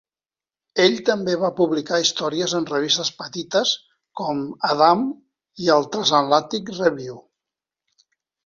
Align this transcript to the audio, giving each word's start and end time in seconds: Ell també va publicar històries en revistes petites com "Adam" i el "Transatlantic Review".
Ell 0.83 0.95
també 1.09 1.33
va 1.41 1.51
publicar 1.59 1.99
històries 2.05 2.55
en 2.59 2.65
revistes 2.71 3.11
petites 3.19 3.75
com 4.23 4.41
"Adam" 4.71 5.05
i 5.67 5.73
el 5.77 5.89
"Transatlantic 5.97 6.77
Review". 6.83 7.23